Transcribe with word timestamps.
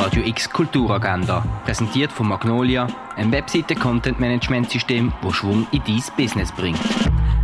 Radio 0.00 0.22
X 0.24 0.48
Kulturagenda, 0.48 1.44
präsentiert 1.66 2.10
von 2.10 2.26
Magnolia, 2.28 2.86
ein 3.16 3.30
Webseite-Content-Management-System, 3.30 5.12
das 5.20 5.34
Schwung 5.34 5.66
in 5.72 5.82
dein 5.86 6.02
Business 6.16 6.50
bringt. 6.52 6.80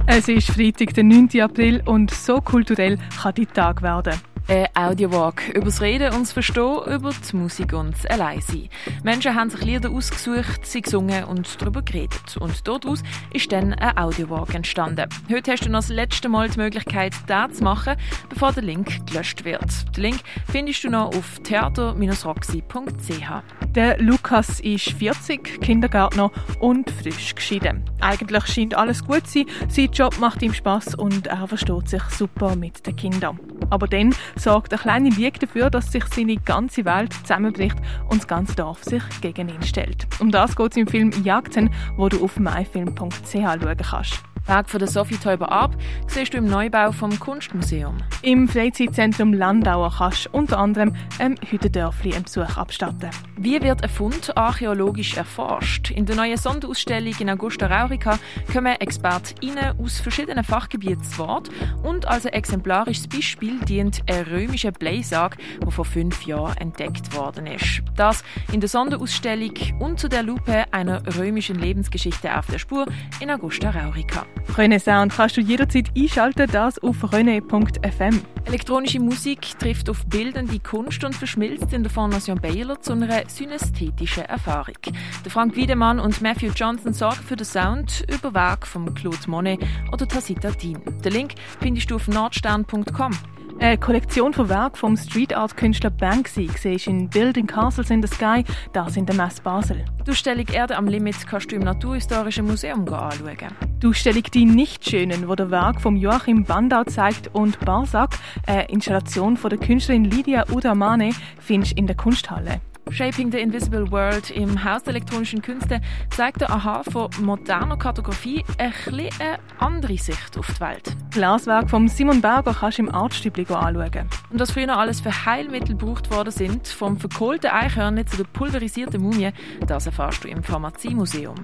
Es 0.06 0.26
ist 0.26 0.50
Freitag, 0.50 0.94
der 0.94 1.04
9. 1.04 1.38
April 1.42 1.82
und 1.84 2.10
so 2.10 2.40
kulturell 2.40 2.98
kann 3.20 3.34
die 3.34 3.44
Tag 3.44 3.82
werden. 3.82 4.14
Ein 4.48 4.68
Audiowalk 4.74 5.48
über 5.48 5.64
das 5.64 5.80
Reden 5.80 6.14
und 6.14 6.20
das 6.20 6.32
Verstehen, 6.32 6.78
über 6.86 7.10
die 7.10 7.36
Musik 7.36 7.72
und 7.72 7.94
das 7.94 8.06
Alleinsein. 8.06 8.68
Menschen 9.02 9.34
haben 9.34 9.50
sich 9.50 9.64
Lieder 9.64 9.90
ausgesucht, 9.90 10.64
sie 10.64 10.82
gesungen 10.82 11.24
und 11.24 11.60
darüber 11.60 11.82
geredet. 11.82 12.36
Und 12.38 12.68
daraus 12.68 13.02
ist 13.32 13.50
dann 13.50 13.74
ein 13.74 13.98
Audiowalk 13.98 14.54
entstanden. 14.54 15.08
Heute 15.28 15.50
hast 15.50 15.64
du 15.64 15.68
noch 15.68 15.80
das 15.80 15.88
letzte 15.88 16.28
Mal 16.28 16.48
die 16.48 16.58
Möglichkeit, 16.58 17.12
das 17.26 17.54
zu 17.54 17.64
machen, 17.64 17.96
bevor 18.28 18.52
der 18.52 18.62
Link 18.62 19.04
gelöscht 19.08 19.44
wird. 19.44 19.96
Den 19.96 20.02
Link 20.02 20.20
findest 20.48 20.84
du 20.84 20.90
noch 20.90 21.08
auf 21.08 21.40
theater-roxy.ch. 21.42 23.74
Der 23.74 24.00
Lukas 24.00 24.60
ist 24.60 24.92
40, 24.92 25.60
Kindergärtner 25.60 26.30
und 26.60 26.88
frisch 26.88 27.34
geschieden. 27.34 27.82
Eigentlich 28.00 28.46
scheint 28.46 28.76
alles 28.76 29.04
gut 29.04 29.26
zu 29.26 29.40
sein, 29.40 29.46
sein 29.68 29.90
Job 29.90 30.20
macht 30.20 30.40
ihm 30.42 30.54
Spaß 30.54 30.94
und 30.94 31.26
er 31.26 31.48
versteht 31.48 31.88
sich 31.88 32.02
super 32.10 32.54
mit 32.54 32.86
den 32.86 32.94
Kindern. 32.94 33.40
Aber 33.70 33.86
dann 33.86 34.14
sorgt 34.36 34.72
eine 34.72 34.80
kleine 34.80 35.10
Lüge 35.10 35.38
dafür, 35.40 35.70
dass 35.70 35.92
sich 35.92 36.04
seine 36.06 36.36
ganze 36.36 36.84
Welt 36.84 37.12
zusammenbricht 37.12 37.76
und 38.08 38.18
das 38.18 38.28
ganze 38.28 38.54
Dorf 38.54 38.84
sich 38.84 39.02
gegen 39.20 39.48
ihn 39.48 39.62
stellt. 39.62 40.06
Um 40.18 40.30
das 40.30 40.56
geht 40.56 40.72
es 40.72 40.76
im 40.76 40.86
Film 40.86 41.10
Jagden, 41.24 41.70
wo 41.96 42.08
du 42.08 42.24
auf 42.24 42.38
myfilm.ch 42.38 43.32
schauen 43.32 43.76
kannst. 43.76 44.22
Weg 44.46 44.68
von 44.68 44.78
der 44.78 44.88
Sophie 44.88 45.16
Teuber 45.16 45.50
ab 45.50 45.76
siehst 46.06 46.32
du 46.32 46.38
im 46.38 46.44
Neubau 46.46 46.92
vom 46.92 47.18
Kunstmuseum. 47.18 47.96
Im 48.22 48.46
Freizeitzentrum 48.46 49.32
Landauer 49.32 49.92
kannst 49.98 50.26
du 50.26 50.30
unter 50.30 50.58
anderem 50.58 50.94
ein 51.18 51.36
Hüttendörfli 51.50 52.14
einen 52.14 52.24
Besuch 52.24 52.56
abstatten. 52.56 53.10
Wie 53.36 53.60
wird 53.60 53.82
ein 53.82 53.88
Fund 53.88 54.36
archäologisch 54.36 55.16
erforscht? 55.16 55.90
In 55.90 56.06
der 56.06 56.14
neuen 56.14 56.36
Sonderausstellung 56.36 57.14
in 57.18 57.30
Augusta 57.30 57.66
Raurica 57.66 58.18
kommen 58.52 58.76
ExpertInnen 58.78 59.80
aus 59.80 59.98
verschiedenen 59.98 60.44
Fachgebieten 60.44 61.02
zu 61.02 61.18
Wort 61.18 61.50
und 61.82 62.06
als 62.06 62.24
ein 62.24 62.32
exemplarisches 62.32 63.08
Beispiel 63.08 63.58
dient 63.60 64.02
ein 64.08 64.24
römischer 64.26 64.70
Bleisag, 64.70 65.38
der 65.60 65.70
vor 65.72 65.84
fünf 65.84 66.24
Jahren 66.24 66.56
entdeckt 66.58 67.16
worden 67.16 67.48
ist. 67.48 67.82
Das 67.96 68.22
in 68.52 68.60
der 68.60 68.68
Sonderausstellung 68.68 69.54
unter 69.80 70.08
der 70.08 70.22
Lupe 70.22 70.66
einer 70.70 71.02
römischen 71.18 71.58
Lebensgeschichte 71.58 72.38
auf 72.38 72.46
der 72.46 72.58
Spur 72.58 72.86
in 73.20 73.30
Augusta 73.30 73.70
Raurica. 73.70 74.24
Renaissance 74.56 75.16
kannst 75.16 75.36
du 75.36 75.40
jederzeit 75.40 75.90
einschalten, 75.96 76.48
das 76.50 76.78
auf 76.78 77.02
rené.fm. 77.04 78.20
Elektronische 78.46 79.00
Musik 79.00 79.58
trifft 79.58 79.90
auf 79.90 80.06
bildende 80.06 80.58
Kunst 80.60 81.02
und 81.04 81.14
verschmilzt 81.14 81.72
in 81.72 81.82
der 81.82 81.90
Fondation 81.90 82.40
Baylor 82.40 82.80
zu 82.80 82.92
einer 82.92 83.28
synästhetischen 83.28 84.24
Erfahrung. 84.24 84.76
Der 85.24 85.30
Frank 85.30 85.56
Wiedemann 85.56 85.98
und 85.98 86.22
Matthew 86.22 86.52
Johnson 86.54 86.92
sorgen 86.92 87.22
für 87.26 87.36
den 87.36 87.44
Sound 87.44 88.06
über 88.08 88.32
Werk 88.32 88.66
von 88.66 88.94
Claude 88.94 89.18
Monet 89.26 89.60
oder 89.92 90.06
Tacita 90.06 90.50
Dean. 90.50 90.80
Den 91.04 91.12
Link 91.12 91.34
findest 91.60 91.90
du 91.90 91.96
auf 91.96 92.08
nordstern.com. 92.08 93.12
Eine 93.58 93.78
Kollektion 93.78 94.34
von 94.34 94.50
Werken 94.50 94.76
vom 94.76 94.96
Street 94.98 95.34
Art 95.34 95.56
Künstler 95.56 95.88
Banksy 95.88 96.50
siehst 96.58 96.86
in 96.88 97.08
Building 97.08 97.46
Castles 97.46 97.88
in 97.88 98.02
the 98.02 98.08
Sky, 98.08 98.44
das 98.74 98.98
in 98.98 99.06
der 99.06 99.16
Messe 99.16 99.40
Basel. 99.40 99.82
Die 100.06 100.10
Ausstellung 100.10 100.46
Erde 100.52 100.76
am 100.76 100.86
Limit 100.86 101.26
kannst 101.26 101.50
du 101.50 101.56
im 101.56 101.62
Naturhistorischen 101.62 102.46
Museum 102.46 102.86
anschauen. 102.86 103.36
Die 103.82 103.86
Ausstellung 103.86 104.24
Die 104.24 104.44
Nichtschönen, 104.44 105.26
wo 105.26 105.34
der 105.34 105.50
Werk 105.50 105.80
von 105.80 105.96
Joachim 105.96 106.44
Bandau 106.44 106.84
zeigt 106.84 107.34
und 107.34 107.58
Barsack, 107.60 108.10
eine 108.46 108.68
Installation 108.68 109.38
von 109.38 109.48
der 109.48 109.58
Künstlerin 109.58 110.04
Lydia 110.04 110.44
Udamane, 110.50 111.12
findest 111.38 111.72
du 111.72 111.78
in 111.78 111.86
der 111.86 111.96
Kunsthalle. 111.96 112.60
Shaping 112.90 113.32
the 113.32 113.40
Invisible 113.40 113.90
World 113.90 114.30
im 114.30 114.62
Haus 114.62 114.84
der 114.84 114.94
elektronischen 114.94 115.42
Künste 115.42 115.80
zeigt 116.10 116.40
der 116.40 116.50
Aha 116.50 116.82
von 116.84 117.10
moderner 117.20 117.76
Kartografie 117.76 118.44
ein 118.58 118.72
eine 118.88 119.38
andere 119.58 119.98
Sicht 119.98 120.38
auf 120.38 120.46
die 120.54 120.60
Welt. 120.60 120.96
Glaswerk 121.10 121.68
von 121.68 121.88
Simon 121.88 122.20
Berger 122.20 122.54
kannst 122.54 122.78
du 122.78 122.82
im 122.82 122.94
Artstübli 122.94 123.44
anschauen. 123.52 124.08
Und 124.30 124.40
was 124.40 124.52
früher 124.52 124.76
alles 124.76 125.00
für 125.00 125.26
Heilmittel 125.26 125.76
gebraucht 125.76 126.10
worden 126.12 126.30
sind, 126.30 126.68
vom 126.68 126.96
verkohlten 126.96 127.50
Eichhörnchen 127.50 128.06
zu 128.06 128.18
der 128.18 128.24
pulverisierten 128.24 129.02
Mumie, 129.02 129.30
das 129.66 129.86
erfährst 129.86 130.22
du 130.22 130.28
im 130.28 130.42
Pharmaziemuseum. 130.42 131.34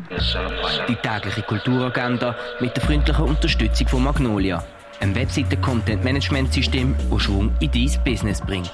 Die 0.88 0.97
tägliche 0.97 1.42
Kulturagenda 1.42 2.36
mit 2.60 2.76
der 2.76 2.84
freundlichen 2.84 3.25
Unterstützung 3.25 3.88
von 3.88 4.04
Magnolia, 4.04 4.64
ein 5.00 5.14
Webseite-Content-Management-System, 5.14 6.94
das 7.10 7.22
Schwung 7.22 7.52
in 7.58 7.70
dein 7.72 8.04
Business 8.04 8.41
bringt. 8.41 8.70